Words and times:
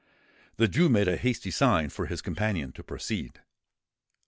The 0.55 0.67
Jew 0.67 0.89
made 0.89 1.07
a 1.07 1.15
hasty 1.15 1.51
sign 1.51 1.89
for 1.91 2.07
his 2.07 2.23
companion 2.23 2.71
to 2.71 2.83
proceed. 2.83 3.39